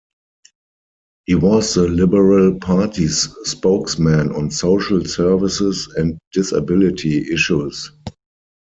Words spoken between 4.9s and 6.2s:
services and